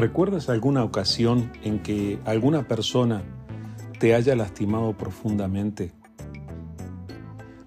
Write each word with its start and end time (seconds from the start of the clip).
¿Recuerdas 0.00 0.48
alguna 0.48 0.82
ocasión 0.82 1.52
en 1.62 1.80
que 1.80 2.18
alguna 2.24 2.66
persona 2.66 3.22
te 3.98 4.14
haya 4.14 4.34
lastimado 4.34 4.96
profundamente? 4.96 5.92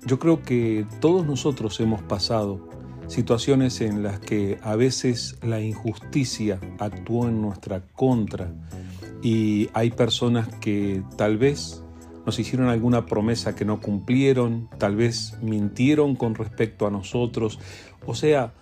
Yo 0.07 0.17
creo 0.17 0.41
que 0.41 0.87
todos 0.99 1.27
nosotros 1.27 1.79
hemos 1.79 2.01
pasado 2.01 2.67
situaciones 3.05 3.81
en 3.81 4.01
las 4.01 4.19
que 4.19 4.57
a 4.63 4.75
veces 4.75 5.37
la 5.43 5.61
injusticia 5.61 6.59
actuó 6.79 7.27
en 7.27 7.39
nuestra 7.39 7.81
contra 7.93 8.51
y 9.21 9.69
hay 9.75 9.91
personas 9.91 10.47
que 10.55 11.03
tal 11.15 11.37
vez 11.37 11.83
nos 12.25 12.39
hicieron 12.39 12.67
alguna 12.69 13.05
promesa 13.05 13.53
que 13.53 13.63
no 13.63 13.79
cumplieron, 13.79 14.69
tal 14.79 14.95
vez 14.95 15.37
mintieron 15.43 16.15
con 16.15 16.33
respecto 16.33 16.87
a 16.87 16.89
nosotros, 16.89 17.59
o 18.07 18.15
sea, 18.15 18.53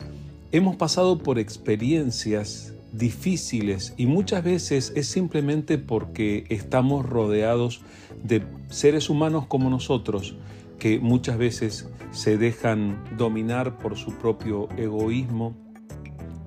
hemos 0.51 0.75
pasado 0.75 1.19
por 1.19 1.39
experiencias 1.39 2.73
difíciles 2.91 3.93
y 3.97 4.05
muchas 4.05 4.43
veces 4.43 4.91
es 4.95 5.07
simplemente 5.07 5.77
porque 5.77 6.45
estamos 6.49 7.05
rodeados 7.05 7.81
de 8.23 8.43
seres 8.69 9.09
humanos 9.09 9.45
como 9.47 9.69
nosotros 9.69 10.35
que 10.79 10.99
muchas 10.99 11.37
veces 11.37 11.89
se 12.11 12.37
dejan 12.37 13.03
dominar 13.17 13.77
por 13.77 13.97
su 13.97 14.13
propio 14.13 14.67
egoísmo 14.77 15.55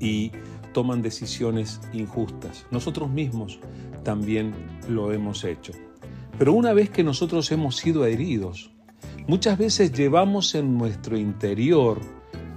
y 0.00 0.32
toman 0.72 1.02
decisiones 1.02 1.80
injustas. 1.92 2.66
Nosotros 2.70 3.08
mismos 3.08 3.60
también 4.02 4.52
lo 4.88 5.12
hemos 5.12 5.44
hecho. 5.44 5.72
Pero 6.36 6.52
una 6.52 6.72
vez 6.72 6.90
que 6.90 7.04
nosotros 7.04 7.50
hemos 7.52 7.76
sido 7.76 8.04
heridos, 8.06 8.72
muchas 9.28 9.56
veces 9.56 9.92
llevamos 9.92 10.54
en 10.54 10.76
nuestro 10.76 11.16
interior 11.16 12.00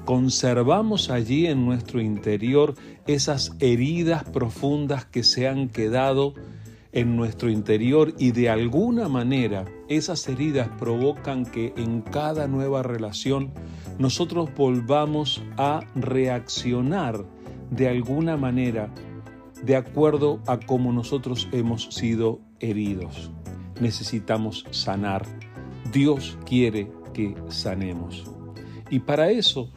conservamos 0.07 1.09
allí 1.09 1.47
en 1.47 1.65
nuestro 1.65 1.99
interior 1.99 2.75
esas 3.07 3.51
heridas 3.59 4.23
profundas 4.23 5.03
que 5.03 5.21
se 5.21 5.49
han 5.49 5.67
quedado 5.67 6.33
en 6.93 7.17
nuestro 7.17 7.49
interior 7.49 8.13
y 8.17 8.31
de 8.31 8.49
alguna 8.49 9.09
manera 9.09 9.65
esas 9.89 10.25
heridas 10.29 10.69
provocan 10.79 11.45
que 11.45 11.73
en 11.75 11.99
cada 11.99 12.47
nueva 12.47 12.83
relación 12.83 13.51
nosotros 13.99 14.49
volvamos 14.55 15.43
a 15.57 15.81
reaccionar 15.93 17.25
de 17.69 17.89
alguna 17.89 18.37
manera 18.37 18.89
de 19.61 19.75
acuerdo 19.75 20.39
a 20.47 20.57
cómo 20.57 20.93
nosotros 20.93 21.49
hemos 21.51 21.93
sido 21.93 22.39
heridos. 22.61 23.29
Necesitamos 23.81 24.63
sanar. 24.71 25.25
Dios 25.91 26.39
quiere 26.45 26.89
que 27.13 27.35
sanemos. 27.49 28.23
Y 28.89 28.99
para 28.99 29.31
eso 29.31 29.69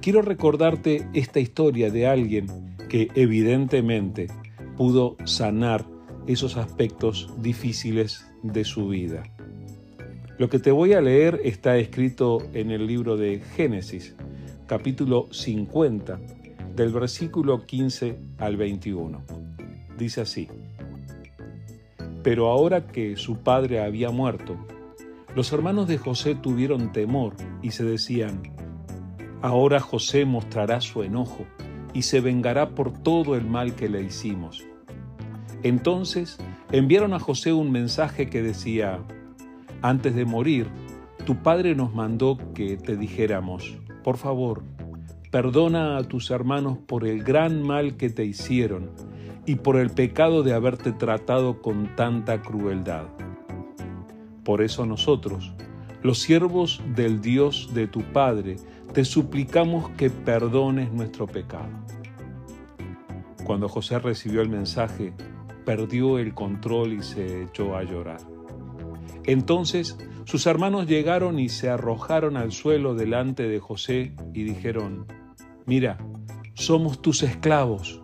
quiero 0.00 0.22
recordarte 0.22 1.08
esta 1.12 1.40
historia 1.40 1.90
de 1.90 2.06
alguien 2.06 2.46
que 2.88 3.08
evidentemente 3.14 4.28
pudo 4.76 5.16
sanar 5.24 5.86
esos 6.26 6.56
aspectos 6.56 7.32
difíciles 7.38 8.26
de 8.42 8.64
su 8.64 8.88
vida. 8.88 9.22
Lo 10.38 10.48
que 10.48 10.58
te 10.58 10.70
voy 10.70 10.94
a 10.94 11.00
leer 11.00 11.40
está 11.44 11.76
escrito 11.76 12.38
en 12.54 12.70
el 12.70 12.86
libro 12.86 13.16
de 13.16 13.40
Génesis, 13.56 14.16
capítulo 14.66 15.28
50, 15.30 16.18
del 16.74 16.92
versículo 16.92 17.66
15 17.66 18.16
al 18.38 18.56
21. 18.56 19.22
Dice 19.98 20.22
así, 20.22 20.48
Pero 22.22 22.48
ahora 22.48 22.86
que 22.86 23.16
su 23.16 23.38
padre 23.38 23.80
había 23.80 24.10
muerto, 24.10 24.56
los 25.34 25.52
hermanos 25.52 25.86
de 25.88 25.98
José 25.98 26.34
tuvieron 26.34 26.92
temor 26.92 27.34
y 27.62 27.72
se 27.72 27.84
decían, 27.84 28.40
Ahora 29.42 29.80
José 29.80 30.24
mostrará 30.24 30.80
su 30.80 31.02
enojo 31.02 31.46
y 31.94 32.02
se 32.02 32.20
vengará 32.20 32.70
por 32.74 32.92
todo 32.92 33.36
el 33.36 33.46
mal 33.46 33.74
que 33.74 33.88
le 33.88 34.02
hicimos. 34.02 34.64
Entonces 35.62 36.38
enviaron 36.72 37.14
a 37.14 37.18
José 37.18 37.52
un 37.52 37.72
mensaje 37.72 38.28
que 38.28 38.42
decía, 38.42 39.00
antes 39.82 40.14
de 40.14 40.24
morir, 40.24 40.68
tu 41.24 41.36
padre 41.36 41.74
nos 41.74 41.94
mandó 41.94 42.38
que 42.54 42.76
te 42.76 42.96
dijéramos, 42.96 43.78
por 44.04 44.16
favor, 44.16 44.62
perdona 45.30 45.96
a 45.96 46.04
tus 46.04 46.30
hermanos 46.30 46.78
por 46.86 47.06
el 47.06 47.22
gran 47.22 47.62
mal 47.62 47.96
que 47.96 48.10
te 48.10 48.24
hicieron 48.24 48.90
y 49.46 49.56
por 49.56 49.76
el 49.76 49.90
pecado 49.90 50.42
de 50.42 50.54
haberte 50.54 50.92
tratado 50.92 51.62
con 51.62 51.94
tanta 51.96 52.42
crueldad. 52.42 53.06
Por 54.44 54.62
eso 54.62 54.86
nosotros, 54.86 55.52
los 56.02 56.18
siervos 56.18 56.82
del 56.94 57.20
Dios 57.20 57.70
de 57.74 57.86
tu 57.86 58.00
Padre, 58.00 58.56
te 58.92 59.04
suplicamos 59.04 59.90
que 59.90 60.10
perdones 60.10 60.92
nuestro 60.92 61.26
pecado. 61.26 61.70
Cuando 63.44 63.68
José 63.68 63.98
recibió 63.98 64.42
el 64.42 64.48
mensaje, 64.48 65.12
perdió 65.64 66.18
el 66.18 66.34
control 66.34 66.94
y 66.94 67.02
se 67.02 67.44
echó 67.44 67.76
a 67.76 67.84
llorar. 67.84 68.20
Entonces 69.24 69.96
sus 70.24 70.46
hermanos 70.46 70.86
llegaron 70.86 71.38
y 71.38 71.48
se 71.48 71.68
arrojaron 71.68 72.36
al 72.36 72.52
suelo 72.52 72.94
delante 72.94 73.48
de 73.48 73.60
José 73.60 74.12
y 74.34 74.42
dijeron, 74.42 75.06
Mira, 75.66 75.98
somos 76.54 77.00
tus 77.00 77.22
esclavos. 77.22 78.02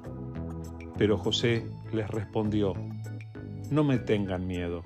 Pero 0.97 1.19
José 1.19 1.67
les 1.93 2.09
respondió, 2.09 2.75
No 3.71 3.85
me 3.85 3.99
tengan 3.99 4.47
miedo. 4.47 4.83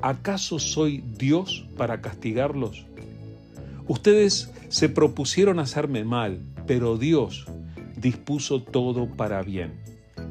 ¿Acaso 0.00 0.58
soy 0.58 1.02
Dios 1.18 1.66
para 1.76 2.00
castigarlos? 2.00 2.86
Ustedes 3.88 4.52
se 4.68 4.90
propusieron 4.90 5.58
hacerme 5.58 6.04
mal, 6.04 6.42
pero 6.66 6.98
Dios 6.98 7.46
dispuso 7.96 8.62
todo 8.62 9.08
para 9.08 9.42
bien. 9.42 9.80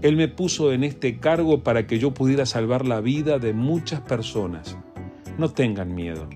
Él 0.03 0.16
me 0.16 0.28
puso 0.28 0.72
en 0.72 0.84
este 0.84 1.19
cargo 1.19 1.63
para 1.63 1.88
que 1.88 1.97
yo 1.97 2.13
pudiera 2.13 2.46
salvar 2.46 2.85
la 2.85 3.01
vida 3.01 3.40
de 3.40 3.53
muchas 3.53 4.01
personas. 4.01 4.78
No 5.40 5.50
tengan 5.50 5.96
miedo. 5.96 6.29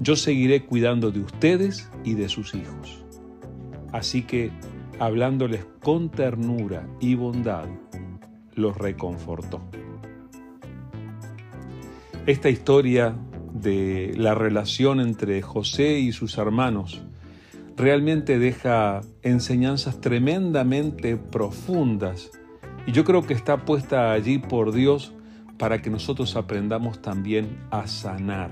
Yo 0.00 0.16
seguiré 0.16 0.64
cuidando 0.64 1.10
de 1.10 1.20
ustedes 1.20 1.90
y 2.02 2.14
de 2.14 2.30
sus 2.30 2.54
hijos. 2.54 3.04
Así 3.92 4.22
que, 4.22 4.50
hablándoles 4.98 5.66
con 5.82 6.10
ternura 6.10 6.88
y 6.98 7.14
bondad, 7.14 7.66
los 8.54 8.76
reconfortó. 8.76 9.60
Esta 12.26 12.48
historia 12.48 13.14
de 13.54 14.12
la 14.16 14.34
relación 14.34 15.00
entre 15.00 15.40
José 15.40 16.00
y 16.00 16.12
sus 16.12 16.36
hermanos 16.38 17.02
realmente 17.76 18.38
deja 18.38 19.00
enseñanzas 19.22 20.00
tremendamente 20.00 21.16
profundas 21.16 22.30
y 22.86 22.92
yo 22.92 23.04
creo 23.04 23.22
que 23.22 23.32
está 23.32 23.64
puesta 23.64 24.12
allí 24.12 24.38
por 24.38 24.72
Dios 24.72 25.12
para 25.56 25.80
que 25.80 25.88
nosotros 25.88 26.36
aprendamos 26.36 27.00
también 27.00 27.58
a 27.70 27.86
sanar. 27.86 28.50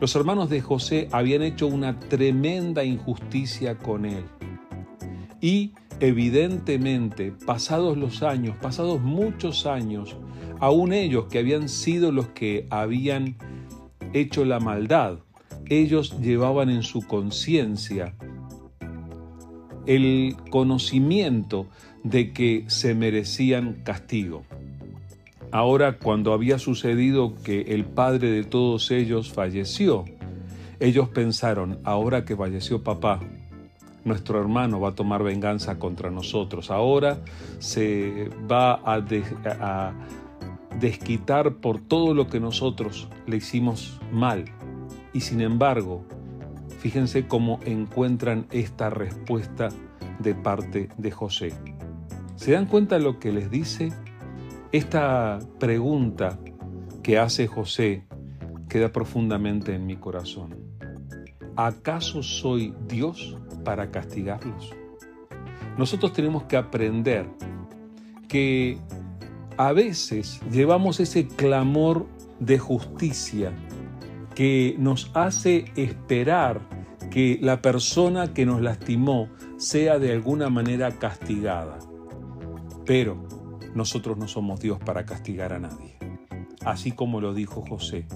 Los 0.00 0.14
hermanos 0.16 0.48
de 0.48 0.60
José 0.60 1.08
habían 1.12 1.42
hecho 1.42 1.66
una 1.66 1.98
tremenda 1.98 2.84
injusticia 2.84 3.76
con 3.76 4.06
él 4.06 4.24
y 5.40 5.72
evidentemente, 5.98 7.32
pasados 7.44 7.96
los 7.98 8.22
años, 8.22 8.56
pasados 8.62 9.00
muchos 9.00 9.66
años, 9.66 10.16
aún 10.60 10.92
ellos 10.92 11.26
que 11.26 11.40
habían 11.40 11.68
sido 11.68 12.12
los 12.12 12.28
que 12.28 12.66
habían 12.70 13.36
hecho 14.12 14.44
la 14.44 14.60
maldad, 14.60 15.18
ellos 15.68 16.18
llevaban 16.20 16.70
en 16.70 16.82
su 16.82 17.02
conciencia 17.02 18.14
el 19.86 20.36
conocimiento 20.50 21.66
de 22.04 22.32
que 22.32 22.64
se 22.68 22.94
merecían 22.94 23.82
castigo. 23.84 24.44
Ahora, 25.50 25.98
cuando 25.98 26.32
había 26.32 26.58
sucedido 26.58 27.34
que 27.42 27.62
el 27.62 27.84
padre 27.84 28.30
de 28.30 28.44
todos 28.44 28.90
ellos 28.90 29.32
falleció, 29.32 30.04
ellos 30.80 31.08
pensaron, 31.10 31.78
ahora 31.84 32.24
que 32.24 32.36
falleció 32.36 32.82
papá, 32.82 33.20
nuestro 34.04 34.40
hermano 34.40 34.80
va 34.80 34.90
a 34.90 34.94
tomar 34.94 35.22
venganza 35.22 35.78
contra 35.78 36.10
nosotros, 36.10 36.70
ahora 36.70 37.18
se 37.58 38.30
va 38.50 38.74
a, 38.74 39.04
a 39.60 39.92
desquitar 40.82 41.54
por 41.58 41.80
todo 41.80 42.12
lo 42.12 42.26
que 42.26 42.40
nosotros 42.40 43.08
le 43.28 43.36
hicimos 43.36 44.00
mal. 44.10 44.44
Y 45.12 45.20
sin 45.20 45.40
embargo, 45.40 46.04
fíjense 46.80 47.28
cómo 47.28 47.60
encuentran 47.64 48.46
esta 48.50 48.90
respuesta 48.90 49.68
de 50.18 50.34
parte 50.34 50.88
de 50.98 51.10
José. 51.12 51.54
¿Se 52.34 52.52
dan 52.52 52.66
cuenta 52.66 52.98
de 52.98 53.04
lo 53.04 53.20
que 53.20 53.30
les 53.30 53.48
dice? 53.48 53.92
Esta 54.72 55.38
pregunta 55.60 56.40
que 57.04 57.16
hace 57.16 57.46
José 57.46 58.04
queda 58.68 58.90
profundamente 58.90 59.76
en 59.76 59.86
mi 59.86 59.96
corazón. 59.96 60.56
¿Acaso 61.54 62.24
soy 62.24 62.74
Dios 62.88 63.38
para 63.64 63.92
castigarlos? 63.92 64.74
Nosotros 65.78 66.12
tenemos 66.12 66.42
que 66.44 66.56
aprender 66.56 67.28
que 68.26 68.78
a 69.68 69.72
veces 69.72 70.40
llevamos 70.50 70.98
ese 70.98 71.28
clamor 71.28 72.08
de 72.40 72.58
justicia 72.58 73.52
que 74.34 74.74
nos 74.76 75.12
hace 75.14 75.66
esperar 75.76 76.60
que 77.12 77.38
la 77.40 77.62
persona 77.62 78.34
que 78.34 78.44
nos 78.44 78.60
lastimó 78.60 79.28
sea 79.58 80.00
de 80.00 80.10
alguna 80.10 80.50
manera 80.50 80.98
castigada. 80.98 81.78
Pero 82.84 83.28
nosotros 83.72 84.18
no 84.18 84.26
somos 84.26 84.58
Dios 84.58 84.80
para 84.80 85.06
castigar 85.06 85.52
a 85.52 85.60
nadie. 85.60 85.96
Así 86.64 86.90
como 86.90 87.20
lo 87.20 87.32
dijo 87.32 87.62
José, 87.62 88.06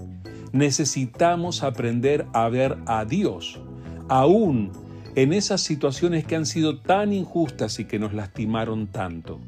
necesitamos 0.50 1.62
aprender 1.62 2.26
a 2.32 2.48
ver 2.48 2.76
a 2.86 3.04
Dios, 3.04 3.60
aún 4.08 4.72
en 5.14 5.32
esas 5.32 5.60
situaciones 5.60 6.24
que 6.24 6.34
han 6.34 6.46
sido 6.46 6.80
tan 6.80 7.12
injustas 7.12 7.78
y 7.78 7.84
que 7.84 8.00
nos 8.00 8.14
lastimaron 8.14 8.88
tanto. 8.88 9.38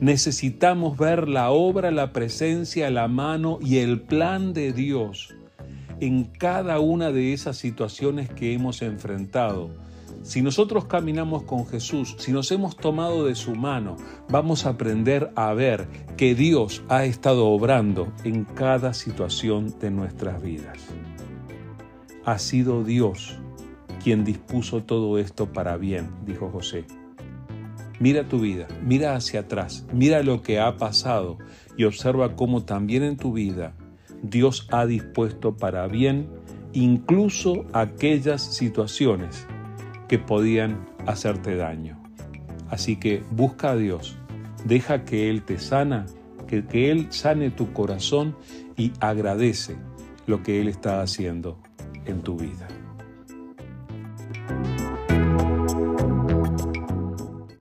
Necesitamos 0.00 0.96
ver 0.96 1.28
la 1.28 1.50
obra, 1.50 1.90
la 1.90 2.12
presencia, 2.12 2.90
la 2.90 3.06
mano 3.06 3.58
y 3.60 3.78
el 3.78 4.00
plan 4.00 4.54
de 4.54 4.72
Dios 4.72 5.34
en 6.00 6.24
cada 6.24 6.80
una 6.80 7.12
de 7.12 7.34
esas 7.34 7.58
situaciones 7.58 8.30
que 8.30 8.54
hemos 8.54 8.80
enfrentado. 8.80 9.70
Si 10.22 10.40
nosotros 10.40 10.86
caminamos 10.86 11.42
con 11.42 11.66
Jesús, 11.66 12.16
si 12.18 12.32
nos 12.32 12.50
hemos 12.50 12.76
tomado 12.76 13.26
de 13.26 13.34
su 13.34 13.54
mano, 13.54 13.96
vamos 14.30 14.64
a 14.64 14.70
aprender 14.70 15.30
a 15.34 15.52
ver 15.52 15.86
que 16.16 16.34
Dios 16.34 16.82
ha 16.88 17.04
estado 17.04 17.46
obrando 17.48 18.12
en 18.24 18.44
cada 18.44 18.94
situación 18.94 19.78
de 19.80 19.90
nuestras 19.90 20.42
vidas. 20.42 20.78
Ha 22.24 22.38
sido 22.38 22.84
Dios 22.84 23.38
quien 24.02 24.24
dispuso 24.24 24.82
todo 24.82 25.18
esto 25.18 25.52
para 25.52 25.76
bien, 25.76 26.10
dijo 26.24 26.50
José. 26.50 26.84
Mira 28.00 28.24
tu 28.24 28.40
vida, 28.40 28.66
mira 28.82 29.14
hacia 29.14 29.40
atrás, 29.40 29.86
mira 29.92 30.22
lo 30.22 30.40
que 30.40 30.58
ha 30.58 30.78
pasado 30.78 31.36
y 31.76 31.84
observa 31.84 32.34
cómo 32.34 32.64
también 32.64 33.02
en 33.02 33.18
tu 33.18 33.34
vida 33.34 33.74
Dios 34.22 34.66
ha 34.72 34.86
dispuesto 34.86 35.58
para 35.58 35.86
bien 35.86 36.26
incluso 36.72 37.66
aquellas 37.74 38.40
situaciones 38.40 39.46
que 40.08 40.18
podían 40.18 40.88
hacerte 41.06 41.56
daño. 41.56 42.02
Así 42.70 42.96
que 42.96 43.22
busca 43.32 43.72
a 43.72 43.76
Dios, 43.76 44.16
deja 44.64 45.04
que 45.04 45.28
Él 45.28 45.42
te 45.42 45.58
sana, 45.58 46.06
que, 46.46 46.64
que 46.64 46.90
Él 46.90 47.08
sane 47.10 47.50
tu 47.50 47.74
corazón 47.74 48.34
y 48.78 48.92
agradece 49.00 49.76
lo 50.26 50.42
que 50.42 50.62
Él 50.62 50.68
está 50.68 51.02
haciendo 51.02 51.58
en 52.06 52.22
tu 52.22 52.38
vida. 52.38 52.66